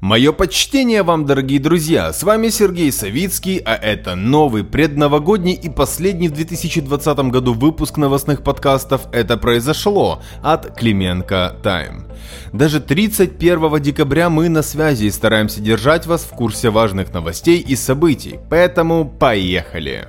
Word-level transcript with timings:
Мое 0.00 0.32
почтение 0.32 1.02
вам, 1.02 1.24
дорогие 1.24 1.58
друзья, 1.58 2.12
с 2.12 2.22
вами 2.22 2.48
Сергей 2.48 2.92
Савицкий, 2.92 3.56
а 3.64 3.74
это 3.74 4.14
новый 4.14 4.62
предновогодний 4.62 5.54
и 5.54 5.70
последний 5.70 6.28
в 6.28 6.32
2020 6.32 7.18
году 7.30 7.54
выпуск 7.54 7.96
новостных 7.96 8.42
подкастов 8.42 9.02
«Это 9.12 9.38
произошло» 9.38 10.22
от 10.42 10.76
Клименко 10.78 11.56
Тайм. 11.62 12.08
Даже 12.52 12.80
31 12.80 13.80
декабря 13.80 14.28
мы 14.28 14.50
на 14.50 14.62
связи 14.62 15.06
и 15.06 15.10
стараемся 15.10 15.60
держать 15.60 16.06
вас 16.06 16.24
в 16.24 16.30
курсе 16.30 16.68
важных 16.68 17.14
новостей 17.14 17.58
и 17.60 17.74
событий, 17.74 18.38
поэтому 18.50 19.08
поехали! 19.08 20.08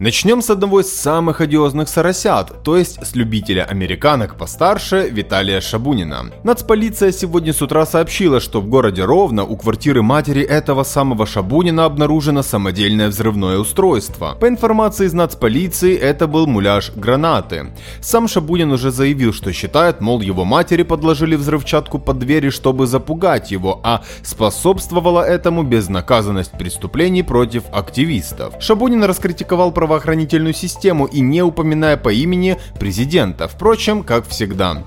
Начнем 0.00 0.42
с 0.42 0.50
одного 0.50 0.80
из 0.80 0.92
самых 0.92 1.40
одиозных 1.40 1.88
соросят, 1.88 2.64
то 2.64 2.76
есть 2.76 2.98
с 3.06 3.14
любителя 3.14 3.62
американок 3.62 4.36
постарше 4.36 5.08
Виталия 5.08 5.60
Шабунина. 5.60 6.32
Нацполиция 6.42 7.12
сегодня 7.12 7.52
с 7.52 7.62
утра 7.62 7.86
сообщила, 7.86 8.40
что 8.40 8.60
в 8.60 8.66
городе 8.66 9.04
Ровно 9.04 9.44
у 9.44 9.56
квартиры 9.56 10.02
матери 10.02 10.42
этого 10.42 10.82
самого 10.82 11.26
Шабунина 11.26 11.84
обнаружено 11.84 12.42
самодельное 12.42 13.08
взрывное 13.08 13.58
устройство. 13.58 14.36
По 14.40 14.48
информации 14.48 15.06
из 15.06 15.12
нацполиции, 15.12 15.96
это 15.96 16.26
был 16.26 16.48
муляж 16.48 16.90
гранаты. 16.96 17.72
Сам 18.00 18.26
Шабунин 18.26 18.72
уже 18.72 18.90
заявил, 18.90 19.32
что 19.32 19.52
считает, 19.52 20.00
мол, 20.00 20.20
его 20.20 20.44
матери 20.44 20.82
подложили 20.82 21.36
взрывчатку 21.36 22.00
под 22.00 22.18
двери, 22.18 22.50
чтобы 22.50 22.88
запугать 22.88 23.52
его, 23.52 23.80
а 23.84 24.02
способствовала 24.22 25.20
этому 25.20 25.62
безнаказанность 25.62 26.52
преступлений 26.58 27.22
против 27.22 27.62
активистов. 27.72 28.54
Шабунин 28.58 29.04
раскритиковал 29.04 29.70
правоохранительную 29.84 30.54
систему 30.54 31.04
и 31.04 31.20
не 31.20 31.42
упоминая 31.42 31.98
по 31.98 32.10
имени 32.10 32.56
президента, 32.80 33.48
впрочем, 33.48 34.02
как 34.02 34.26
всегда. 34.26 34.82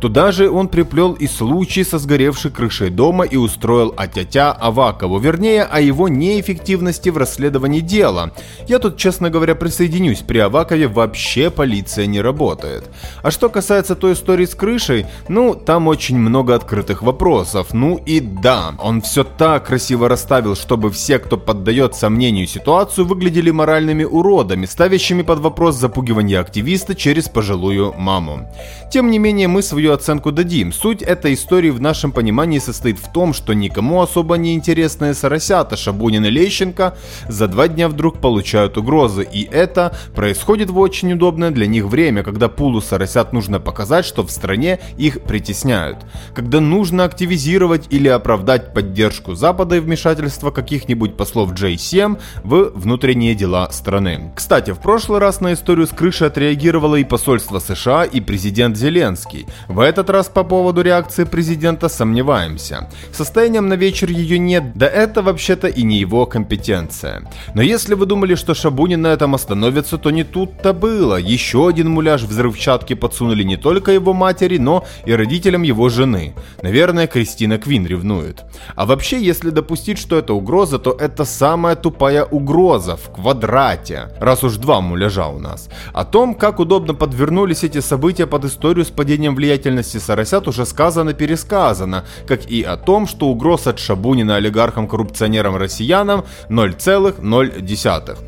Туда 0.00 0.32
же 0.32 0.50
он 0.50 0.68
приплел 0.68 1.12
и 1.12 1.26
случай 1.26 1.84
со 1.84 1.98
сгоревшей 1.98 2.50
крышей 2.50 2.90
дома 2.90 3.24
и 3.24 3.36
устроил 3.36 3.94
отятя 3.96 4.52
Авакову, 4.52 5.18
вернее, 5.18 5.62
о 5.62 5.80
его 5.80 6.08
неэффективности 6.08 7.08
в 7.08 7.16
расследовании 7.16 7.80
дела. 7.80 8.32
Я 8.66 8.78
тут, 8.78 8.96
честно 8.96 9.30
говоря, 9.30 9.54
присоединюсь, 9.54 10.20
при 10.20 10.38
Авакове 10.38 10.88
вообще 10.88 11.50
полиция 11.50 12.06
не 12.06 12.20
работает. 12.20 12.84
А 13.22 13.30
что 13.30 13.48
касается 13.48 13.94
той 13.94 14.12
истории 14.12 14.46
с 14.46 14.54
крышей, 14.54 15.06
ну, 15.28 15.54
там 15.54 15.88
очень 15.88 16.18
много 16.18 16.54
открытых 16.54 17.02
вопросов. 17.02 17.72
Ну 17.72 17.96
и 17.96 18.20
да, 18.20 18.74
он 18.78 19.00
все 19.00 19.24
так 19.24 19.66
красиво 19.66 20.08
расставил, 20.08 20.54
чтобы 20.56 20.90
все, 20.90 21.18
кто 21.18 21.36
поддает 21.36 21.94
сомнению 21.94 22.46
ситуацию, 22.46 23.06
выглядели 23.06 23.50
моральными 23.50 24.04
уродами, 24.04 24.66
ставящими 24.66 25.22
под 25.22 25.40
вопрос 25.40 25.76
запугивание 25.76 26.38
активиста 26.38 26.94
через 26.94 27.28
пожилую 27.28 27.94
маму. 27.96 28.50
Тем 28.90 29.10
не 29.10 29.18
менее, 29.18 29.48
мы 29.48 29.62
свою 29.62 29.83
оценку 29.92 30.32
дадим. 30.32 30.72
Суть 30.72 31.02
этой 31.02 31.34
истории 31.34 31.70
в 31.70 31.80
нашем 31.80 32.12
понимании 32.12 32.58
состоит 32.58 32.98
в 32.98 33.12
том, 33.12 33.34
что 33.34 33.52
никому 33.52 34.00
особо 34.00 34.36
не 34.36 34.54
интересные 34.54 35.14
соросята 35.14 35.76
Шабунин 35.76 36.24
и 36.24 36.30
Лещенко 36.30 36.96
за 37.28 37.48
два 37.48 37.68
дня 37.68 37.88
вдруг 37.88 38.20
получают 38.20 38.78
угрозы. 38.78 39.26
И 39.30 39.48
это 39.50 39.96
происходит 40.14 40.70
в 40.70 40.78
очень 40.78 41.12
удобное 41.12 41.50
для 41.50 41.66
них 41.66 41.84
время, 41.84 42.22
когда 42.22 42.48
пулу 42.48 42.80
соросят 42.80 43.32
нужно 43.32 43.60
показать, 43.60 44.04
что 44.04 44.22
в 44.22 44.30
стране 44.30 44.78
их 44.96 45.22
притесняют. 45.22 45.98
Когда 46.34 46.60
нужно 46.60 47.04
активизировать 47.04 47.86
или 47.90 48.08
оправдать 48.08 48.72
поддержку 48.72 49.34
Запада 49.34 49.76
и 49.76 49.80
вмешательство 49.80 50.50
каких-нибудь 50.50 51.16
послов 51.16 51.52
J7 51.52 52.18
в 52.42 52.72
внутренние 52.74 53.34
дела 53.34 53.70
страны. 53.70 54.32
Кстати, 54.34 54.72
в 54.72 54.78
прошлый 54.78 55.20
раз 55.20 55.40
на 55.40 55.52
историю 55.52 55.86
с 55.86 55.90
крышей 55.90 56.28
отреагировало 56.28 56.96
и 56.96 57.04
посольство 57.04 57.58
США, 57.58 58.04
и 58.04 58.20
президент 58.20 58.76
Зеленский. 58.76 59.46
В 59.74 59.80
этот 59.80 60.08
раз 60.08 60.28
по 60.28 60.44
поводу 60.44 60.82
реакции 60.82 61.24
президента 61.24 61.88
сомневаемся. 61.88 62.88
Состоянием 63.10 63.66
на 63.66 63.74
вечер 63.74 64.08
ее 64.08 64.38
нет, 64.38 64.72
да 64.76 64.86
это 64.86 65.20
вообще-то 65.20 65.66
и 65.66 65.82
не 65.82 65.98
его 65.98 66.26
компетенция. 66.26 67.28
Но 67.54 67.60
если 67.60 67.94
вы 67.94 68.06
думали, 68.06 68.36
что 68.36 68.54
Шабунин 68.54 69.02
на 69.02 69.08
этом 69.08 69.34
остановится, 69.34 69.98
то 69.98 70.12
не 70.12 70.22
тут-то 70.22 70.72
было. 70.74 71.16
Еще 71.16 71.66
один 71.66 71.90
муляж 71.90 72.22
взрывчатки 72.22 72.94
подсунули 72.94 73.42
не 73.42 73.56
только 73.56 73.90
его 73.90 74.12
матери, 74.12 74.58
но 74.58 74.84
и 75.06 75.12
родителям 75.12 75.62
его 75.62 75.88
жены. 75.88 76.36
Наверное, 76.62 77.08
Кристина 77.08 77.58
Квин 77.58 77.84
ревнует. 77.84 78.44
А 78.76 78.86
вообще, 78.86 79.20
если 79.20 79.50
допустить, 79.50 79.98
что 79.98 80.16
это 80.16 80.34
угроза, 80.34 80.78
то 80.78 80.92
это 80.92 81.24
самая 81.24 81.74
тупая 81.74 82.24
угроза 82.24 82.96
в 82.96 83.10
квадрате. 83.12 84.10
Раз 84.20 84.44
уж 84.44 84.56
два 84.58 84.80
муляжа 84.80 85.26
у 85.26 85.40
нас. 85.40 85.68
О 85.92 86.04
том, 86.04 86.36
как 86.36 86.60
удобно 86.60 86.94
подвернулись 86.94 87.64
эти 87.64 87.80
события 87.80 88.28
под 88.28 88.44
историю 88.44 88.84
с 88.84 88.90
падением 88.90 89.34
влиятельности 89.54 89.98
Соросят 89.98 90.48
уже 90.48 90.64
сказано-пересказано, 90.66 92.04
как 92.26 92.50
и 92.50 92.62
о 92.62 92.76
том, 92.76 93.06
что 93.06 93.26
угроз 93.26 93.66
от 93.66 93.78
Шабунина 93.78 94.36
олигархам-коррупционерам-россиянам 94.36 96.24
0,0. 96.48 98.18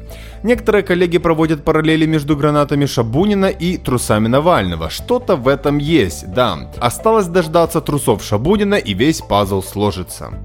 Некоторые 0.42 0.82
коллеги 0.82 1.18
проводят 1.18 1.64
параллели 1.64 2.06
между 2.06 2.36
гранатами 2.36 2.86
Шабунина 2.86 3.46
и 3.46 3.76
трусами 3.76 4.28
Навального. 4.28 4.90
Что-то 4.90 5.36
в 5.36 5.48
этом 5.48 5.78
есть, 5.78 6.32
да. 6.32 6.70
Осталось 6.78 7.26
дождаться 7.26 7.80
трусов 7.80 8.22
Шабунина 8.22 8.76
и 8.76 8.94
весь 8.94 9.20
пазл 9.20 9.62
сложится. 9.62 10.44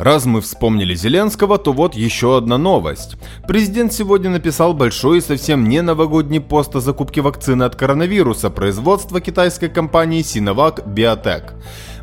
Раз 0.00 0.24
мы 0.24 0.40
вспомнили 0.40 0.94
Зеленского, 0.94 1.58
то 1.58 1.74
вот 1.74 1.94
еще 1.94 2.38
одна 2.38 2.56
новость. 2.56 3.16
Президент 3.46 3.92
сегодня 3.92 4.30
написал 4.30 4.72
большой 4.72 5.18
и 5.18 5.20
совсем 5.20 5.68
не 5.68 5.82
новогодний 5.82 6.40
пост 6.40 6.74
о 6.74 6.80
закупке 6.80 7.20
вакцины 7.20 7.64
от 7.64 7.76
коронавируса 7.76 8.48
производства 8.48 9.20
китайской 9.20 9.68
компании 9.68 10.22
Sinovac 10.22 10.88
Biotech. 10.88 11.52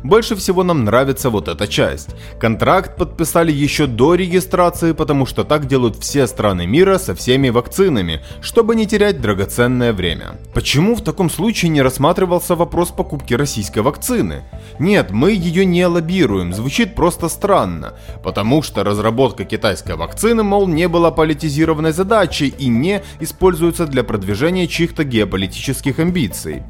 Больше 0.02 0.36
всего 0.36 0.62
нам 0.62 0.84
нравится 0.84 1.30
вот 1.30 1.48
эта 1.48 1.66
часть. 1.66 2.10
Контракт 2.40 2.96
подписали 2.96 3.52
еще 3.52 3.86
до 3.86 4.14
регистрации, 4.14 4.92
потому 4.92 5.26
что 5.26 5.44
так 5.44 5.66
делают 5.66 5.96
все 5.96 6.26
страны 6.26 6.66
мира 6.66 6.98
со 6.98 7.14
всеми 7.14 7.48
вакцинами, 7.48 8.20
чтобы 8.40 8.76
не 8.76 8.86
терять 8.86 9.20
драгоценное 9.20 9.92
время. 9.92 10.38
Почему 10.54 10.94
в 10.94 11.02
таком 11.02 11.30
случае 11.30 11.70
не 11.70 11.82
рассматривался 11.82 12.54
вопрос 12.54 12.90
покупки 12.90 13.34
российской 13.34 13.80
вакцины? 13.80 14.44
Нет, 14.78 15.10
мы 15.10 15.32
ее 15.32 15.64
не 15.64 15.86
лоббируем, 15.86 16.52
звучит 16.52 16.94
просто 16.94 17.28
странно, 17.28 17.94
потому 18.22 18.62
что 18.62 18.84
разработка 18.84 19.44
китайской 19.44 19.96
вакцины, 19.96 20.42
мол, 20.42 20.66
не 20.66 20.88
была 20.88 21.10
политизированной 21.10 21.92
задачей 21.92 22.48
и 22.58 22.68
не 22.68 23.02
используется 23.20 23.86
для 23.86 24.04
продвижения 24.04 24.66
чьих-то 24.66 25.04
геополитических 25.04 25.98
амбиций. 25.98 26.62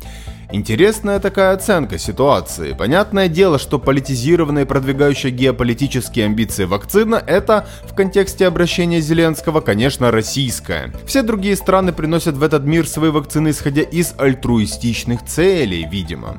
Интересная 0.51 1.21
такая 1.21 1.53
оценка 1.53 1.99
ситуации. 1.99 2.73
Понятное 2.73 3.29
дело, 3.29 3.59
что 3.59 3.79
политизированная 3.79 4.63
и 4.63 4.67
продвигающая 4.67 5.31
геополитические 5.31 6.25
амбиции 6.25 6.65
вакцина– 6.65 7.23
это, 7.27 7.67
в 7.85 7.95
контексте 7.95 8.47
обращения 8.47 9.03
Зеленского, 9.03 9.61
конечно, 9.61 10.11
российская. 10.11 10.95
Все 11.05 11.23
другие 11.23 11.55
страны 11.55 11.93
приносят 11.93 12.37
в 12.37 12.43
этот 12.43 12.65
мир 12.65 12.89
свои 12.89 13.11
вакцины, 13.11 13.51
исходя 13.51 13.83
из 13.83 14.15
альтруистичных 14.17 15.23
целей, 15.27 15.87
видимо. 15.91 16.39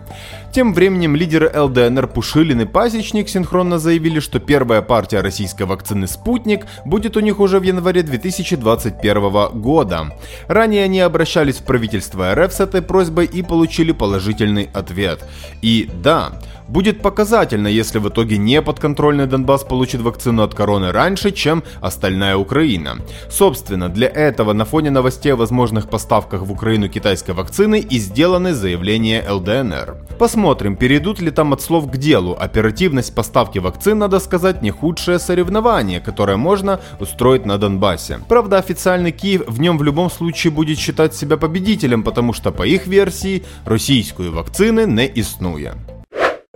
Тем 0.52 0.74
временем 0.74 1.16
лидеры 1.16 1.52
ЛДНР 1.54 2.08
Пушилин 2.08 2.62
и 2.62 2.66
Пасечник 2.66 3.30
синхронно 3.30 3.78
заявили, 3.78 4.20
что 4.20 4.40
первая 4.40 4.82
партия 4.82 5.22
российской 5.22 5.64
вакцины 5.64 6.08
«Спутник» 6.08 6.66
будет 6.84 7.16
у 7.16 7.20
них 7.20 7.40
уже 7.40 7.60
в 7.60 7.64
январе 7.64 8.02
2021 8.02 9.62
года. 9.62 10.18
Ранее 10.48 10.86
они 10.86 11.02
обращались 11.02 11.58
в 11.58 11.64
правительство 11.66 12.34
РФ 12.34 12.52
с 12.52 12.60
этой 12.60 12.82
просьбой 12.82 13.28
и 13.28 13.44
получили 13.44 13.92
положительный 14.00 14.70
ответ. 14.74 15.24
И 15.62 15.90
да, 16.02 16.32
Будет 16.70 17.02
показательно, 17.02 17.68
если 17.68 17.98
в 17.98 18.08
итоге 18.10 18.38
неподконтрольный 18.38 19.26
Донбасс 19.26 19.64
получит 19.64 20.02
вакцину 20.02 20.44
от 20.44 20.54
короны 20.54 20.92
раньше, 20.92 21.32
чем 21.32 21.64
остальная 21.82 22.38
Украина. 22.38 22.98
Собственно, 23.28 23.90
для 23.90 24.08
этого 24.08 24.54
на 24.54 24.66
фоне 24.66 24.92
новостей 24.92 25.34
о 25.34 25.36
возможных 25.36 25.90
поставках 25.90 26.44
в 26.44 26.52
Украину 26.52 26.88
китайской 26.88 27.32
вакцины 27.32 27.80
и 27.80 27.98
сделаны 27.98 28.54
заявления 28.54 29.26
ЛДНР. 29.28 29.98
Посмотрим, 30.20 30.76
перейдут 30.76 31.20
ли 31.22 31.32
там 31.32 31.54
от 31.54 31.62
слов 31.64 31.90
к 31.90 31.98
делу. 31.98 32.38
Оперативность 32.40 33.16
поставки 33.16 33.58
вакцин, 33.58 33.98
надо 33.98 34.20
сказать, 34.20 34.62
не 34.62 34.70
худшее 34.70 35.18
соревнование, 35.18 36.00
которое 36.00 36.38
можно 36.38 36.82
устроить 37.00 37.48
на 37.48 37.58
Донбассе. 37.58 38.20
Правда, 38.30 38.60
официальный 38.60 39.12
Киев 39.12 39.48
в 39.48 39.60
нем 39.60 39.80
в 39.80 39.84
любом 39.84 40.12
случае 40.12 40.54
будет 40.54 40.78
считать 40.78 41.16
себя 41.16 41.38
победителем, 41.38 42.04
потому 42.04 42.32
что 42.32 42.52
по 42.52 42.62
их 42.62 42.86
версии 42.86 43.44
российскую 43.66 44.32
вакцины 44.32 44.86
не 44.86 45.12
иснуя. 45.16 45.74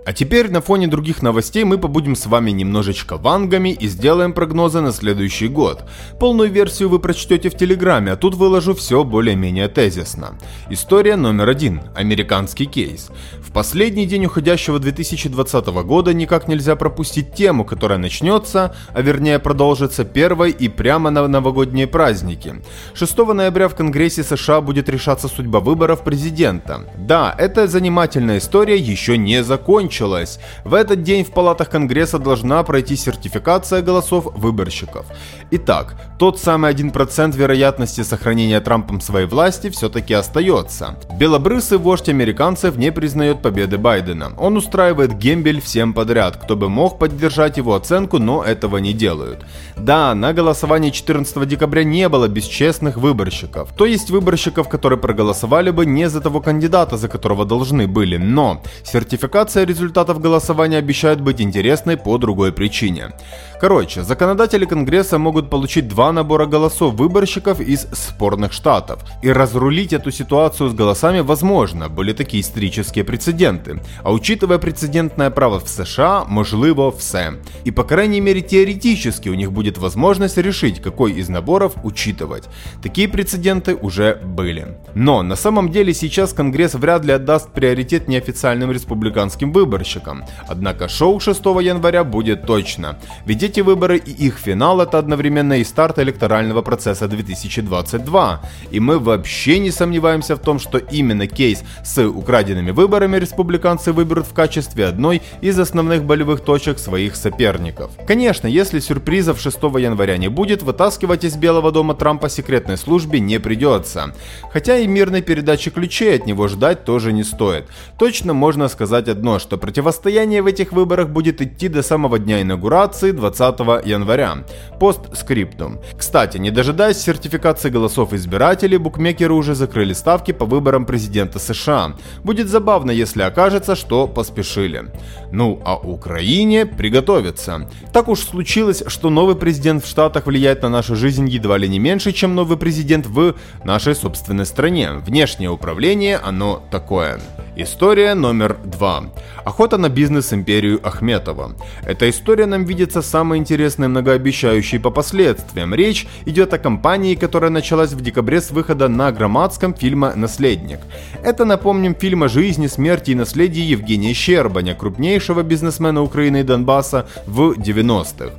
А 0.06 0.12
теперь 0.12 0.50
на 0.50 0.60
фоне 0.60 0.86
других 0.86 1.22
новостей 1.22 1.64
мы 1.64 1.78
побудем 1.78 2.14
с 2.14 2.26
вами 2.26 2.50
немножечко 2.50 3.16
вангами 3.16 3.70
и 3.70 3.88
сделаем 3.88 4.34
прогнозы 4.34 4.82
на 4.82 4.92
следующий 4.92 5.48
год. 5.48 5.84
Полную 6.20 6.50
версию 6.50 6.90
вы 6.90 6.98
прочтете 6.98 7.48
в 7.48 7.56
Телеграме, 7.56 8.12
а 8.12 8.16
тут 8.16 8.34
выложу 8.34 8.74
все 8.74 9.02
более-менее 9.02 9.68
тезисно. 9.68 10.38
История 10.68 11.16
номер 11.16 11.48
один. 11.48 11.80
Американский 11.96 12.66
кейс. 12.66 13.08
В 13.40 13.50
последний 13.50 14.04
день 14.04 14.26
уходящего 14.26 14.78
2020 14.78 15.66
года 15.68 16.12
никак 16.12 16.48
нельзя 16.48 16.76
пропустить 16.76 17.32
тему, 17.32 17.64
которая 17.64 17.96
начнется, 17.96 18.76
а 18.92 19.00
вернее 19.00 19.38
продолжится 19.38 20.04
первой 20.04 20.50
и 20.50 20.68
прямо 20.68 21.08
на 21.08 21.26
новогодние 21.28 21.86
праздники. 21.86 22.62
6 22.92 23.16
ноября 23.18 23.68
в 23.68 23.74
Конгрессе 23.74 24.22
США 24.22 24.60
будет 24.60 24.90
решаться 24.90 25.28
судьба 25.28 25.60
выборов 25.60 26.04
президента. 26.04 26.92
Да, 26.98 27.34
эта 27.38 27.66
занимательная 27.66 28.36
история 28.36 28.76
еще 28.76 29.16
не 29.16 29.42
закончена 29.42 29.93
закончилась. 29.94 30.38
В 30.64 30.74
этот 30.74 31.02
день 31.02 31.24
в 31.24 31.30
палатах 31.30 31.70
Конгресса 31.70 32.18
должна 32.18 32.62
пройти 32.62 32.96
сертификация 32.96 33.82
голосов 33.82 34.26
выборщиков. 34.34 35.06
Итак, 35.52 35.94
тот 36.18 36.38
самый 36.38 36.72
1% 36.72 37.36
вероятности 37.36 38.02
сохранения 38.02 38.60
Трампом 38.60 39.00
своей 39.00 39.26
власти 39.26 39.70
все-таки 39.70 40.14
остается. 40.14 40.96
Белобрысый 41.18 41.78
вождь 41.78 42.08
американцев 42.08 42.76
не 42.76 42.92
признает 42.92 43.42
победы 43.42 43.78
Байдена. 43.78 44.32
Он 44.38 44.56
устраивает 44.56 45.18
гембель 45.18 45.60
всем 45.60 45.92
подряд, 45.92 46.36
кто 46.36 46.56
бы 46.56 46.68
мог 46.68 46.98
поддержать 46.98 47.56
его 47.58 47.74
оценку, 47.74 48.18
но 48.18 48.42
этого 48.42 48.78
не 48.80 48.92
делают. 48.92 49.44
Да, 49.76 50.14
на 50.14 50.32
голосовании 50.32 50.90
14 50.90 51.48
декабря 51.48 51.84
не 51.84 52.08
было 52.08 52.28
бесчестных 52.28 52.96
выборщиков. 52.96 53.68
То 53.76 53.86
есть 53.86 54.10
выборщиков, 54.10 54.68
которые 54.68 54.98
проголосовали 54.98 55.70
бы 55.70 55.86
не 55.86 56.08
за 56.08 56.20
того 56.20 56.40
кандидата, 56.40 56.96
за 56.96 57.08
которого 57.08 57.44
должны 57.44 57.86
были. 57.86 58.16
Но 58.16 58.62
сертификация 58.82 59.66
результатов 59.66 59.83
голосования 59.92 60.78
обещает 60.78 61.20
быть 61.20 61.40
интересной 61.40 61.96
по 61.96 62.18
другой 62.18 62.52
причине. 62.52 63.12
Короче, 63.60 64.02
законодатели 64.02 64.66
Конгресса 64.66 65.18
могут 65.18 65.48
получить 65.48 65.88
два 65.88 66.12
набора 66.12 66.46
голосов 66.46 66.94
выборщиков 66.94 67.60
из 67.60 67.86
спорных 67.92 68.52
штатов. 68.52 69.00
И 69.22 69.32
разрулить 69.32 69.92
эту 69.92 70.10
ситуацию 70.10 70.68
с 70.68 70.74
голосами 70.74 71.20
возможно, 71.20 71.88
были 71.88 72.12
такие 72.12 72.42
исторические 72.42 73.04
прецеденты. 73.04 73.80
А 74.02 74.12
учитывая 74.12 74.58
прецедентное 74.58 75.30
право 75.30 75.60
в 75.60 75.68
США, 75.68 76.24
можливо 76.26 76.92
все. 76.92 77.34
И 77.64 77.70
по 77.70 77.84
крайней 77.84 78.20
мере 78.20 78.42
теоретически 78.42 79.28
у 79.28 79.34
них 79.34 79.50
будет 79.50 79.78
возможность 79.78 80.36
решить, 80.36 80.82
какой 80.82 81.12
из 81.12 81.28
наборов 81.28 81.72
учитывать. 81.84 82.44
Такие 82.82 83.08
прецеденты 83.08 83.74
уже 83.74 84.16
были. 84.16 84.76
Но 84.94 85.22
на 85.22 85.36
самом 85.36 85.70
деле 85.70 85.94
сейчас 85.94 86.32
Конгресс 86.32 86.74
вряд 86.74 87.04
ли 87.04 87.12
отдаст 87.12 87.50
приоритет 87.50 88.08
неофициальным 88.08 88.70
республиканским 88.70 89.52
выборщикам. 89.74 90.24
Однако 90.48 90.88
шоу 90.88 91.20
6 91.20 91.44
января 91.62 92.04
будет 92.04 92.46
точно. 92.46 92.96
Ведь 93.26 93.42
эти 93.42 93.60
выборы 93.60 93.98
и 93.98 94.26
их 94.26 94.38
финал 94.38 94.80
это 94.80 94.98
одновременно 94.98 95.54
и 95.54 95.64
старт 95.64 95.98
электорального 95.98 96.62
процесса 96.62 97.08
2022. 97.08 98.40
И 98.70 98.80
мы 98.80 98.98
вообще 98.98 99.58
не 99.58 99.70
сомневаемся 99.70 100.36
в 100.36 100.38
том, 100.38 100.58
что 100.58 100.78
именно 100.78 101.26
кейс 101.26 101.64
с 101.84 102.06
украденными 102.06 102.70
выборами 102.70 103.18
республиканцы 103.18 103.92
выберут 103.92 104.26
в 104.26 104.32
качестве 104.32 104.86
одной 104.86 105.22
из 105.42 105.58
основных 105.58 106.04
болевых 106.04 106.40
точек 106.40 106.78
своих 106.78 107.16
соперников. 107.16 107.90
Конечно, 108.06 108.46
если 108.46 108.80
сюрпризов 108.80 109.40
6 109.40 109.62
января 109.78 110.18
не 110.18 110.28
будет, 110.28 110.62
вытаскивать 110.62 111.24
из 111.24 111.36
Белого 111.36 111.72
дома 111.72 111.94
Трампа 111.94 112.28
секретной 112.28 112.76
службе 112.76 113.20
не 113.20 113.40
придется. 113.40 114.14
Хотя 114.52 114.78
и 114.78 114.86
мирной 114.86 115.22
передачи 115.22 115.70
ключей 115.70 116.16
от 116.16 116.26
него 116.26 116.48
ждать 116.48 116.84
тоже 116.84 117.12
не 117.12 117.24
стоит. 117.24 117.64
Точно 117.98 118.34
можно 118.34 118.68
сказать 118.68 119.08
одно, 119.08 119.38
что 119.38 119.56
противостояние 119.64 120.42
в 120.42 120.46
этих 120.46 120.72
выборах 120.72 121.08
будет 121.08 121.40
идти 121.40 121.68
до 121.68 121.82
самого 121.82 122.18
дня 122.18 122.42
инаугурации 122.42 123.12
20 123.12 123.86
января. 123.86 124.44
Постскриптум. 124.78 125.80
Кстати, 125.96 126.36
не 126.36 126.50
дожидаясь 126.50 126.98
сертификации 126.98 127.70
голосов 127.70 128.12
избирателей, 128.12 128.76
букмекеры 128.76 129.32
уже 129.32 129.54
закрыли 129.54 129.94
ставки 129.94 130.32
по 130.32 130.44
выборам 130.44 130.84
президента 130.84 131.38
США. 131.38 131.94
Будет 132.22 132.48
забавно, 132.48 132.90
если 132.90 133.22
окажется, 133.22 133.74
что 133.74 134.06
поспешили. 134.06 134.92
Ну 135.32 135.62
а 135.64 135.76
Украине 135.76 136.66
приготовиться. 136.66 137.66
Так 137.90 138.08
уж 138.08 138.20
случилось, 138.20 138.82
что 138.86 139.08
новый 139.08 139.34
президент 139.34 139.82
в 139.82 139.88
Штатах 139.88 140.26
влияет 140.26 140.60
на 140.60 140.68
нашу 140.68 140.94
жизнь 140.94 141.26
едва 141.26 141.56
ли 141.56 141.70
не 141.70 141.78
меньше, 141.78 142.12
чем 142.12 142.34
новый 142.34 142.58
президент 142.58 143.06
в 143.06 143.34
нашей 143.64 143.94
собственной 143.94 144.44
стране. 144.44 144.90
Внешнее 144.92 145.48
управление, 145.48 146.18
оно 146.18 146.62
такое. 146.70 147.18
История 147.56 148.14
номер 148.14 148.56
два. 148.64 149.04
Охота 149.44 149.78
на 149.78 149.88
бизнес-империю 149.88 150.80
Ахметова. 150.82 151.52
Эта 151.86 152.10
история 152.10 152.46
нам 152.46 152.64
видится 152.64 153.00
самой 153.00 153.38
интересной 153.38 153.86
и 153.86 153.90
многообещающей 153.90 154.80
по 154.80 154.90
последствиям. 154.90 155.72
Речь 155.72 156.08
идет 156.26 156.52
о 156.52 156.58
компании, 156.58 157.14
которая 157.14 157.52
началась 157.52 157.92
в 157.92 158.00
декабре 158.00 158.40
с 158.40 158.50
выхода 158.50 158.88
на 158.88 159.12
громадском 159.12 159.72
фильма 159.72 160.14
«Наследник». 160.16 160.80
Это, 161.22 161.44
напомним, 161.44 161.94
фильм 161.94 162.24
о 162.24 162.28
жизни, 162.28 162.66
смерти 162.66 163.12
и 163.12 163.14
наследии 163.14 163.62
Евгения 163.62 164.14
Щербаня, 164.14 164.74
крупнейшего 164.74 165.44
бизнесмена 165.44 166.02
Украины 166.02 166.40
и 166.40 166.42
Донбасса 166.42 167.06
в 167.24 167.52
90-х. 167.52 168.32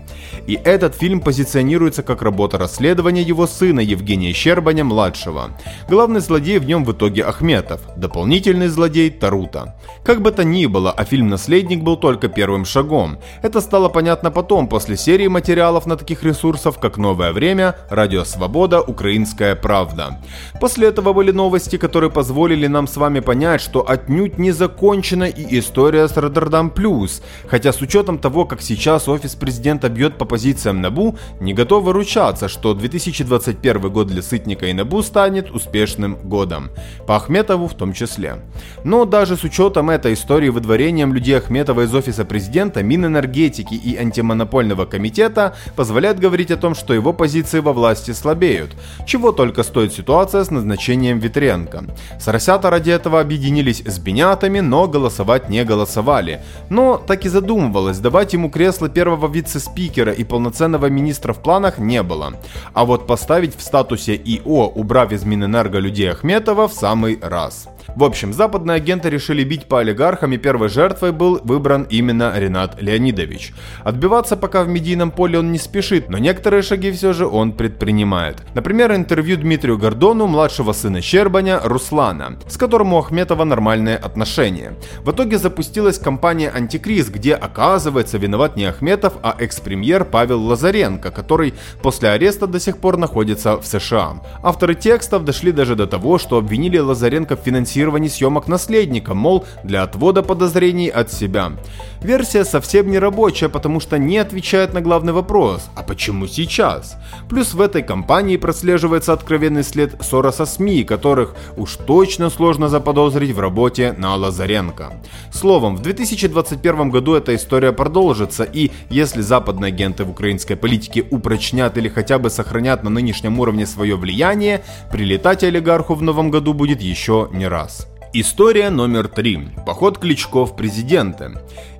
И 0.47 0.59
этот 0.63 0.95
фильм 0.95 1.21
позиционируется 1.21 2.03
как 2.03 2.21
работа 2.21 2.57
расследования 2.57 3.21
его 3.21 3.47
сына 3.47 3.79
Евгения 3.79 4.33
Щербаня-младшего. 4.33 5.51
Главный 5.89 6.19
злодей 6.19 6.59
в 6.59 6.65
нем 6.65 6.85
в 6.85 6.91
итоге 6.91 7.23
Ахметов, 7.23 7.81
дополнительный 7.95 8.67
злодей 8.67 9.09
Тарута. 9.09 9.75
Как 10.03 10.21
бы 10.21 10.31
то 10.31 10.43
ни 10.43 10.65
было, 10.67 10.91
а 10.91 11.03
фильм 11.05 11.29
«Наследник» 11.29 11.81
был 11.81 11.97
только 11.97 12.27
первым 12.27 12.65
шагом. 12.65 13.17
Это 13.41 13.61
стало 13.61 13.89
понятно 13.89 14.31
потом, 14.31 14.67
после 14.67 14.97
серии 14.97 15.27
материалов 15.27 15.85
на 15.85 15.97
таких 15.97 16.23
ресурсах, 16.23 16.79
как 16.79 16.97
«Новое 16.97 17.31
время», 17.31 17.75
«Радио 17.89 18.23
Свобода», 18.23 18.81
«Украинская 18.81 19.55
правда». 19.55 20.21
После 20.59 20.87
этого 20.87 21.13
были 21.13 21.31
новости, 21.31 21.77
которые 21.77 22.11
позволили 22.11 22.67
нам 22.67 22.87
с 22.87 22.97
вами 22.97 23.19
понять, 23.19 23.61
что 23.61 23.89
отнюдь 23.89 24.37
не 24.37 24.51
закончена 24.51 25.25
и 25.25 25.59
история 25.59 26.07
с 26.07 26.17
Роттердам 26.17 26.69
Плюс, 26.69 27.21
хотя 27.47 27.73
с 27.73 27.81
учетом 27.81 28.19
того, 28.19 28.45
как 28.45 28.61
сейчас 28.61 29.07
офис 29.07 29.35
президента 29.35 29.89
бьет 29.89 30.14
по 30.17 30.25
позициям 30.25 30.81
НАБУ, 30.81 31.17
не 31.39 31.53
готов 31.53 31.83
выручаться, 31.83 32.47
что 32.47 32.73
2021 32.73 33.89
год 33.91 34.07
для 34.07 34.21
Сытника 34.21 34.65
и 34.67 34.73
НАБУ 34.73 35.03
станет 35.03 35.51
успешным 35.51 36.15
годом. 36.23 36.69
По 37.07 37.15
Ахметову 37.15 37.67
в 37.67 37.73
том 37.73 37.93
числе. 37.93 38.41
Но 38.83 39.05
даже 39.05 39.37
с 39.37 39.43
учетом 39.43 39.89
этой 39.89 40.13
истории 40.13 40.49
выдворением 40.49 41.13
людей 41.13 41.37
Ахметова 41.37 41.81
из 41.81 41.93
офиса 41.93 42.25
президента, 42.25 42.83
Минэнергетики 42.83 43.73
и 43.73 43.97
антимонопольного 43.97 44.85
комитета 44.85 45.55
позволяет 45.75 46.19
говорить 46.19 46.51
о 46.51 46.57
том, 46.57 46.75
что 46.75 46.93
его 46.93 47.13
позиции 47.13 47.59
во 47.59 47.73
власти 47.73 48.11
слабеют. 48.11 48.71
Чего 49.05 49.31
только 49.31 49.63
стоит 49.63 49.93
ситуация 49.93 50.43
с 50.43 50.51
назначением 50.51 51.19
Витренко. 51.19 51.85
Соросята 52.19 52.69
ради 52.69 52.91
этого 52.91 53.19
объединились 53.19 53.83
с 53.85 53.99
бенятами, 53.99 54.59
но 54.59 54.87
голосовать 54.87 55.49
не 55.49 55.63
голосовали. 55.63 56.41
Но 56.69 56.97
так 56.97 57.25
и 57.25 57.29
задумывалось, 57.29 57.99
давать 57.99 58.33
ему 58.33 58.49
кресло 58.49 58.89
первого 58.89 59.31
вице-спикера 59.31 60.04
и 60.11 60.23
полноценного 60.23 60.87
министра 60.87 61.33
в 61.33 61.41
планах 61.41 61.77
не 61.77 62.03
было. 62.03 62.33
А 62.73 62.85
вот 62.85 63.07
поставить 63.07 63.55
в 63.57 63.61
статусе 63.61 64.15
ИО, 64.15 64.67
убрав 64.67 65.11
из 65.11 65.23
Минэнерго 65.23 65.79
людей 65.79 66.11
Ахметова, 66.11 66.67
в 66.67 66.73
самый 66.73 67.19
раз. 67.21 67.67
В 67.95 68.03
общем, 68.03 68.33
западные 68.33 68.75
агенты 68.75 69.09
решили 69.09 69.43
бить 69.43 69.65
по 69.65 69.79
олигархам, 69.79 70.33
и 70.33 70.37
первой 70.37 70.69
жертвой 70.69 71.11
был 71.11 71.39
выбран 71.43 71.85
именно 71.89 72.33
Ренат 72.35 72.81
Леонидович. 72.81 73.53
Отбиваться 73.83 74.35
пока 74.35 74.63
в 74.63 74.67
медийном 74.67 75.11
поле 75.11 75.39
он 75.39 75.51
не 75.51 75.59
спешит, 75.59 76.09
но 76.09 76.17
некоторые 76.17 76.63
шаги 76.63 76.91
все 76.91 77.13
же 77.13 77.27
он 77.27 77.53
предпринимает. 77.53 78.43
Например, 78.53 78.93
интервью 78.93 79.37
Дмитрию 79.37 79.77
Гордону, 79.77 80.27
младшего 80.27 80.73
сына 80.73 81.01
Щербаня, 81.01 81.59
Руслана, 81.63 82.37
с 82.47 82.57
которым 82.57 82.93
у 82.93 82.97
Ахметова 82.97 83.43
нормальные 83.43 83.97
отношения. 83.97 84.73
В 85.03 85.11
итоге 85.11 85.37
запустилась 85.37 85.99
кампания 85.99 86.49
«Антикриз», 86.49 87.09
где, 87.09 87.35
оказывается, 87.35 88.17
виноват 88.17 88.57
не 88.57 88.65
Ахметов, 88.65 89.13
а 89.21 89.35
экс-премьер 89.39 89.94
Павел 90.03 90.41
Лазаренко, 90.43 91.11
который 91.11 91.53
после 91.81 92.09
ареста 92.09 92.47
до 92.47 92.59
сих 92.59 92.77
пор 92.77 92.97
находится 92.97 93.57
в 93.57 93.65
США. 93.65 94.21
Авторы 94.43 94.75
текстов 94.75 95.23
дошли 95.23 95.51
даже 95.51 95.75
до 95.75 95.87
того, 95.87 96.17
что 96.17 96.37
обвинили 96.37 96.77
Лазаренко 96.77 97.35
в 97.37 97.39
финансировании 97.39 98.09
съемок 98.09 98.47
наследника, 98.47 99.13
мол, 99.13 99.45
для 99.63 99.83
отвода 99.83 100.21
подозрений 100.21 100.89
от 100.89 101.11
себя. 101.11 101.53
Версия 102.01 102.45
совсем 102.45 102.91
не 102.91 102.99
рабочая, 102.99 103.49
потому 103.49 103.79
что 103.79 103.97
не 103.97 104.17
отвечает 104.17 104.73
на 104.73 104.81
главный 104.81 105.13
вопрос, 105.13 105.69
а 105.75 105.83
почему 105.83 106.27
сейчас? 106.27 106.97
Плюс 107.29 107.53
в 107.53 107.61
этой 107.61 107.83
компании 107.83 108.37
прослеживается 108.37 109.13
откровенный 109.13 109.63
след 109.63 109.95
ссора 110.01 110.31
со 110.31 110.45
СМИ, 110.45 110.83
которых 110.83 111.35
уж 111.57 111.75
точно 111.75 112.29
сложно 112.29 112.69
заподозрить 112.69 113.31
в 113.31 113.39
работе 113.39 113.93
на 113.97 114.15
Лазаренко. 114.15 114.93
Словом, 115.31 115.75
в 115.75 115.81
2021 115.81 116.89
году 116.89 117.13
эта 117.15 117.35
история 117.35 117.71
продолжится, 117.71 118.43
и 118.43 118.71
если 118.89 119.21
западные 119.21 119.71
агенты 119.85 120.03
в 120.03 120.09
украинской 120.09 120.55
политике 120.55 121.03
упрочнят 121.11 121.77
или 121.77 121.89
хотя 121.89 122.17
бы 122.17 122.29
сохранят 122.29 122.83
на 122.83 122.89
нынешнем 122.89 123.39
уровне 123.39 123.65
свое 123.65 123.95
влияние, 123.95 124.63
прилетать 124.91 125.43
олигарху 125.43 125.93
в 125.95 126.01
новом 126.01 126.31
году 126.31 126.53
будет 126.53 126.81
еще 126.81 127.29
не 127.31 127.47
раз. 127.47 127.87
История 128.17 128.69
номер 128.69 129.09
три. 129.09 129.49
Поход 129.65 129.97
Кличко 129.97 130.45
в 130.45 130.55
президенты. 130.55 131.31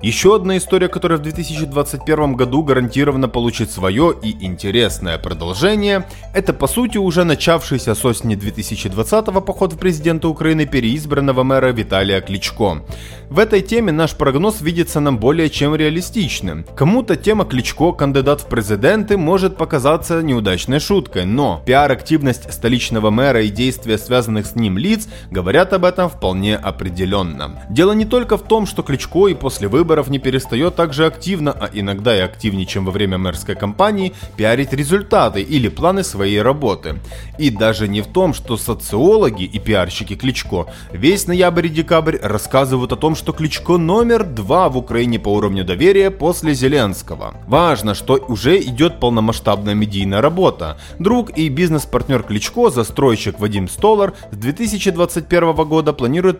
Еще 0.02 0.36
одна 0.36 0.58
история, 0.58 0.88
которая 0.88 1.18
в 1.18 1.22
2021 1.22 2.34
году 2.34 2.62
гарантированно 2.62 3.26
получит 3.26 3.70
свое 3.70 4.14
и 4.22 4.44
интересное 4.44 5.16
продолжение, 5.16 6.06
это 6.34 6.52
по 6.52 6.66
сути 6.66 6.98
уже 6.98 7.24
начавшийся 7.24 7.94
с 7.94 8.04
осени 8.04 8.34
2020 8.34 9.24
поход 9.46 9.72
в 9.72 9.78
президенты 9.78 10.28
Украины 10.28 10.66
переизбранного 10.66 11.42
мэра 11.42 11.68
Виталия 11.68 12.20
Кличко. 12.20 12.82
В 13.30 13.38
этой 13.38 13.62
теме 13.62 13.90
наш 13.90 14.14
прогноз 14.14 14.60
видится 14.60 15.00
нам 15.00 15.16
более 15.16 15.48
чем 15.48 15.74
реалистичным. 15.74 16.66
Кому-то 16.76 17.16
тема 17.16 17.46
Кличко, 17.46 17.92
кандидат 17.92 18.42
в 18.42 18.46
президенты, 18.46 19.16
может 19.16 19.56
показаться 19.56 20.22
неудачной 20.22 20.80
шуткой, 20.80 21.24
но 21.24 21.62
пиар-активность 21.64 22.52
столичного 22.52 23.08
мэра 23.08 23.42
и 23.42 23.48
действия 23.48 23.96
связанных 23.96 24.44
с 24.44 24.54
ним 24.54 24.76
лиц 24.76 25.08
говорят 25.30 25.72
об 25.72 25.86
этом 25.86 26.10
в 26.10 26.20
вполне 26.26 26.56
определенно. 26.56 27.62
Дело 27.70 27.92
не 27.92 28.04
только 28.04 28.36
в 28.36 28.42
том, 28.42 28.66
что 28.66 28.82
Кличко 28.82 29.28
и 29.28 29.34
после 29.34 29.68
выборов 29.68 30.08
не 30.08 30.18
перестает 30.18 30.74
также 30.74 31.06
активно, 31.06 31.52
а 31.52 31.70
иногда 31.72 32.16
и 32.16 32.20
активнее, 32.20 32.66
чем 32.66 32.84
во 32.84 32.90
время 32.90 33.16
мэрской 33.16 33.54
кампании, 33.54 34.12
пиарить 34.36 34.72
результаты 34.72 35.40
или 35.40 35.68
планы 35.68 36.02
своей 36.02 36.42
работы. 36.42 36.98
И 37.38 37.50
даже 37.50 37.86
не 37.86 38.00
в 38.00 38.08
том, 38.08 38.34
что 38.34 38.56
социологи 38.56 39.44
и 39.44 39.60
пиарщики 39.60 40.16
Кличко 40.16 40.66
весь 40.90 41.28
ноябрь 41.28 41.66
и 41.66 41.68
декабрь 41.68 42.18
рассказывают 42.20 42.92
о 42.92 42.96
том, 42.96 43.14
что 43.14 43.32
Кличко 43.32 43.76
номер 43.76 44.24
два 44.24 44.68
в 44.68 44.76
Украине 44.76 45.20
по 45.20 45.28
уровню 45.28 45.64
доверия 45.64 46.10
после 46.10 46.54
Зеленского. 46.54 47.34
Важно, 47.46 47.94
что 47.94 48.14
уже 48.14 48.58
идет 48.60 48.98
полномасштабная 48.98 49.74
медийная 49.74 50.20
работа. 50.20 50.76
Друг 50.98 51.38
и 51.38 51.48
бизнес-партнер 51.48 52.24
Кличко, 52.24 52.70
застройщик 52.70 53.38
Вадим 53.38 53.68
Столар, 53.68 54.14
с 54.32 54.36
2021 54.36 55.54
года 55.54 55.92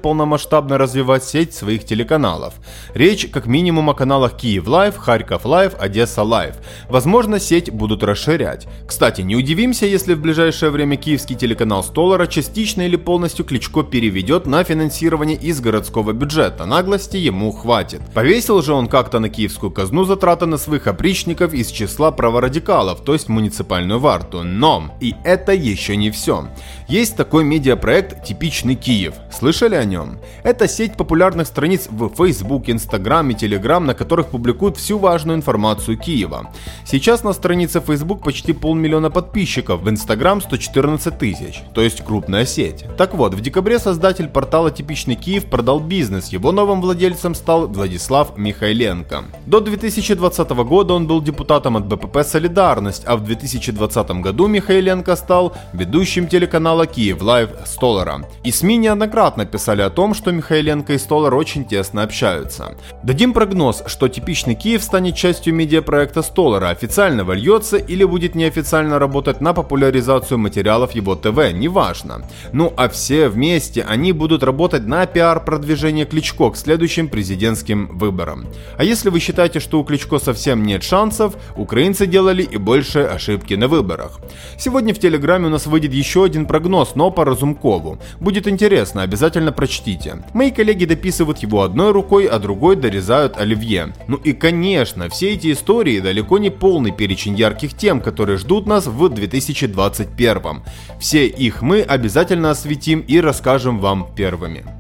полномасштабно 0.02 0.78
развивать 0.78 1.24
сеть 1.24 1.54
своих 1.54 1.84
телеканалов. 1.84 2.54
Речь 2.94 3.28
как 3.30 3.46
минимум 3.46 3.90
о 3.90 3.94
каналах 3.94 4.36
Киев 4.36 4.66
Live, 4.66 4.96
Харьков 4.96 5.44
Live, 5.44 5.74
Одесса 5.78 6.22
Live. 6.22 6.54
Возможно, 6.88 7.40
сеть 7.40 7.70
будут 7.70 8.02
расширять. 8.02 8.66
Кстати, 8.86 9.22
не 9.22 9.36
удивимся, 9.36 9.86
если 9.86 10.14
в 10.14 10.20
ближайшее 10.20 10.70
время 10.70 10.96
киевский 10.96 11.36
телеканал 11.36 11.82
Столара 11.82 12.26
частично 12.26 12.82
или 12.82 12.96
полностью 12.96 13.44
Кличко 13.44 13.82
переведет 13.82 14.46
на 14.46 14.62
финансирование 14.64 15.36
из 15.36 15.60
городского 15.60 16.12
бюджета. 16.12 16.64
Наглости 16.66 17.16
ему 17.16 17.52
хватит. 17.52 18.00
Повесил 18.14 18.62
же 18.62 18.72
он 18.72 18.86
как-то 18.86 19.18
на 19.18 19.28
киевскую 19.28 19.70
казну 19.70 20.04
затраты 20.04 20.46
на 20.46 20.58
своих 20.58 20.86
опричников 20.86 21.54
из 21.54 21.68
числа 21.68 22.10
праворадикалов, 22.10 23.00
то 23.00 23.12
есть 23.12 23.28
муниципальную 23.28 23.98
варту. 23.98 24.42
Но 24.42 24.96
и 25.00 25.14
это 25.24 25.52
еще 25.52 25.96
не 25.96 26.10
все. 26.10 26.48
Есть 26.88 27.16
такой 27.16 27.44
медиапроект 27.44 28.24
«Типичный 28.24 28.74
Киев». 28.74 29.14
Слышали 29.32 29.55
о 29.62 29.84
нем? 29.84 30.18
Это 30.42 30.68
сеть 30.68 30.96
популярных 30.96 31.46
страниц 31.46 31.88
в 31.90 32.10
Facebook, 32.14 32.68
Instagram 32.68 33.30
и 33.30 33.34
Telegram, 33.34 33.80
на 33.80 33.94
которых 33.94 34.26
публикуют 34.28 34.76
всю 34.76 34.98
важную 34.98 35.38
информацию 35.38 35.96
Киева. 35.96 36.52
Сейчас 36.84 37.24
на 37.24 37.32
странице 37.32 37.80
Facebook 37.80 38.22
почти 38.22 38.52
полмиллиона 38.52 39.10
подписчиков, 39.10 39.80
в 39.80 39.88
Instagram 39.88 40.42
114 40.42 41.18
тысяч, 41.18 41.62
то 41.72 41.80
есть 41.80 42.04
крупная 42.04 42.44
сеть. 42.44 42.84
Так 42.98 43.14
вот, 43.14 43.32
в 43.32 43.40
декабре 43.40 43.78
создатель 43.78 44.28
портала 44.28 44.70
«Типичный 44.70 45.14
Киев» 45.14 45.46
продал 45.46 45.80
бизнес, 45.80 46.28
его 46.28 46.52
новым 46.52 46.82
владельцем 46.82 47.34
стал 47.34 47.66
Владислав 47.66 48.36
Михайленко. 48.36 49.24
До 49.46 49.60
2020 49.60 50.50
года 50.50 50.92
он 50.92 51.06
был 51.06 51.22
депутатом 51.22 51.78
от 51.78 51.86
БПП 51.86 52.24
«Солидарность», 52.24 53.04
а 53.06 53.16
в 53.16 53.24
2020 53.24 54.10
году 54.20 54.46
Михайленко 54.48 55.16
стал 55.16 55.54
ведущим 55.72 56.28
телеканала 56.28 56.86
«Киев 56.86 57.22
Лайв» 57.22 57.50
Столара. 57.64 58.26
И 58.44 58.52
СМИ 58.52 58.76
неоднократно 58.76 59.45
писали 59.46 59.82
о 59.82 59.90
том, 59.90 60.14
что 60.14 60.32
Михайленко 60.32 60.92
и 60.92 60.98
Столар 60.98 61.34
очень 61.34 61.64
тесно 61.64 62.02
общаются. 62.02 62.76
Дадим 63.02 63.32
прогноз, 63.32 63.82
что 63.86 64.08
«Типичный 64.08 64.54
Киев» 64.54 64.82
станет 64.82 65.16
частью 65.16 65.54
медиапроекта 65.54 66.22
Столара, 66.22 66.68
официально 66.70 67.24
вольется 67.24 67.76
или 67.76 68.04
будет 68.04 68.34
неофициально 68.34 68.98
работать 68.98 69.40
на 69.40 69.52
популяризацию 69.54 70.38
материалов 70.38 70.92
его 70.92 71.14
ТВ, 71.14 71.52
неважно. 71.52 72.22
Ну 72.52 72.72
а 72.76 72.88
все 72.88 73.28
вместе 73.28 73.82
они 73.82 74.12
будут 74.12 74.42
работать 74.42 74.86
на 74.86 75.06
пиар-продвижение 75.06 76.04
Кличко 76.06 76.50
к 76.50 76.56
следующим 76.56 77.08
президентским 77.08 77.96
выборам. 77.96 78.46
А 78.76 78.84
если 78.84 79.10
вы 79.10 79.20
считаете, 79.20 79.60
что 79.60 79.80
у 79.80 79.84
Кличко 79.84 80.18
совсем 80.18 80.64
нет 80.64 80.82
шансов, 80.82 81.34
украинцы 81.56 82.06
делали 82.06 82.42
и 82.42 82.56
больше 82.56 83.00
ошибки 83.00 83.54
на 83.54 83.68
выборах. 83.68 84.18
Сегодня 84.58 84.94
в 84.94 84.98
Телеграме 84.98 85.46
у 85.46 85.50
нас 85.50 85.66
выйдет 85.66 85.92
еще 85.92 86.24
один 86.24 86.46
прогноз, 86.46 86.94
но 86.94 87.10
по 87.10 87.24
Разумкову. 87.24 87.98
Будет 88.20 88.48
интересно, 88.48 89.02
обязательно 89.02 89.35
прочтите. 89.52 90.22
Мои 90.34 90.50
коллеги 90.50 90.84
дописывают 90.84 91.38
его 91.38 91.62
одной 91.62 91.92
рукой, 91.92 92.26
а 92.26 92.38
другой 92.38 92.76
дорезают 92.76 93.36
оливье. 93.36 93.92
Ну 94.08 94.16
и 94.16 94.32
конечно, 94.32 95.08
все 95.08 95.32
эти 95.32 95.52
истории 95.52 96.00
далеко 96.00 96.38
не 96.38 96.50
полный 96.50 96.92
перечень 96.92 97.34
ярких 97.34 97.74
тем, 97.74 98.00
которые 98.00 98.38
ждут 98.38 98.66
нас 98.66 98.86
в 98.86 99.08
2021. 99.08 100.62
Все 100.98 101.26
их 101.26 101.62
мы 101.62 101.80
обязательно 101.80 102.50
осветим 102.50 103.00
и 103.00 103.20
расскажем 103.20 103.78
вам 103.78 104.08
первыми. 104.14 104.75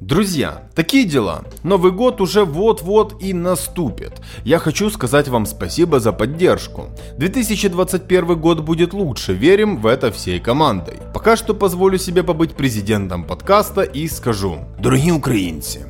Друзья, 0.00 0.62
такие 0.76 1.04
дела. 1.04 1.42
Новый 1.64 1.90
год 1.90 2.20
уже 2.20 2.44
вот-вот 2.44 3.20
и 3.20 3.32
наступит. 3.32 4.12
Я 4.44 4.60
хочу 4.60 4.90
сказать 4.90 5.26
вам 5.26 5.44
спасибо 5.44 5.98
за 5.98 6.12
поддержку. 6.12 6.90
2021 7.16 8.40
год 8.40 8.60
будет 8.60 8.92
лучше, 8.92 9.32
верим 9.32 9.78
в 9.78 9.86
это 9.86 10.12
всей 10.12 10.38
командой. 10.38 10.98
Пока 11.12 11.36
что 11.36 11.52
позволю 11.52 11.98
себе 11.98 12.22
побыть 12.22 12.54
президентом 12.54 13.24
подкаста 13.24 13.82
и 13.82 14.06
скажу. 14.06 14.58
Дорогие 14.78 15.14
украинцы, 15.14 15.84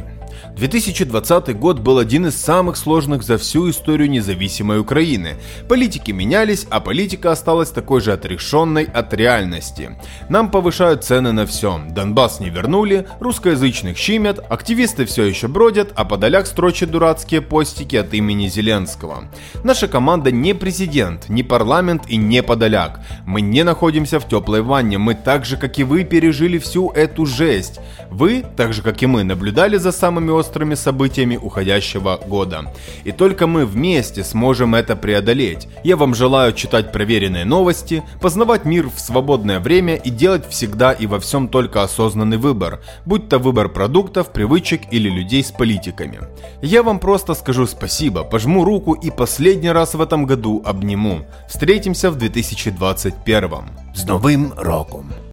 2020 0.58 1.56
год 1.56 1.78
был 1.78 1.98
один 1.98 2.26
из 2.26 2.34
самых 2.34 2.76
сложных 2.76 3.22
за 3.22 3.38
всю 3.38 3.70
историю 3.70 4.10
независимой 4.10 4.80
Украины. 4.80 5.36
Политики 5.68 6.10
менялись, 6.10 6.66
а 6.68 6.80
политика 6.80 7.30
осталась 7.30 7.70
такой 7.70 8.00
же 8.00 8.12
отрешенной 8.12 8.82
от 8.82 9.14
реальности. 9.14 9.96
Нам 10.28 10.50
повышают 10.50 11.04
цены 11.04 11.30
на 11.30 11.46
все. 11.46 11.80
Донбасс 11.90 12.40
не 12.40 12.50
вернули, 12.50 13.06
русскоязычных 13.20 13.96
щимят, 13.96 14.44
активисты 14.50 15.04
все 15.06 15.26
еще 15.26 15.46
бродят, 15.46 15.92
а 15.94 16.04
подоляк 16.04 16.48
строчат 16.48 16.90
дурацкие 16.90 17.40
постики 17.40 17.94
от 17.94 18.12
имени 18.12 18.48
Зеленского. 18.48 19.30
Наша 19.62 19.86
команда 19.86 20.32
не 20.32 20.54
президент, 20.54 21.28
не 21.28 21.44
парламент 21.44 22.02
и 22.08 22.16
не 22.16 22.42
подоляк. 22.42 22.98
Мы 23.24 23.42
не 23.42 23.62
находимся 23.62 24.18
в 24.18 24.26
теплой 24.26 24.62
ванне, 24.62 24.98
мы 24.98 25.14
так 25.14 25.44
же, 25.44 25.56
как 25.56 25.78
и 25.78 25.84
вы, 25.84 26.02
пережили 26.02 26.58
всю 26.58 26.90
эту 26.90 27.26
жесть. 27.26 27.78
Вы, 28.10 28.44
так 28.56 28.72
же, 28.72 28.82
как 28.82 29.00
и 29.04 29.06
мы, 29.06 29.22
наблюдали 29.22 29.76
за 29.76 29.92
самыми 29.92 30.30
острыми 30.30 30.47
острыми 30.48 30.74
событиями 30.74 31.36
уходящего 31.36 32.18
года. 32.26 32.72
И 33.04 33.12
только 33.12 33.46
мы 33.46 33.66
вместе 33.66 34.24
сможем 34.24 34.74
это 34.74 34.96
преодолеть. 34.96 35.68
Я 35.84 35.96
вам 35.96 36.14
желаю 36.14 36.54
читать 36.54 36.90
проверенные 36.90 37.44
новости, 37.44 38.02
познавать 38.20 38.64
мир 38.64 38.88
в 38.88 38.98
свободное 38.98 39.60
время 39.60 39.96
и 39.96 40.10
делать 40.10 40.48
всегда 40.48 40.92
и 40.92 41.06
во 41.06 41.18
всем 41.18 41.48
только 41.48 41.82
осознанный 41.82 42.38
выбор, 42.38 42.80
будь 43.04 43.28
то 43.28 43.38
выбор 43.38 43.68
продуктов, 43.68 44.32
привычек 44.32 44.80
или 44.90 45.10
людей 45.10 45.44
с 45.44 45.50
политиками. 45.50 46.20
Я 46.62 46.82
вам 46.82 46.98
просто 46.98 47.34
скажу 47.34 47.66
спасибо, 47.66 48.24
пожму 48.24 48.64
руку 48.64 48.94
и 48.94 49.10
последний 49.10 49.70
раз 49.70 49.94
в 49.94 50.00
этом 50.00 50.24
году 50.24 50.62
обниму. 50.64 51.26
Встретимся 51.48 52.10
в 52.10 52.16
2021. 52.16 53.50
С 53.94 54.04
Новым 54.04 54.54
Роком! 54.56 55.27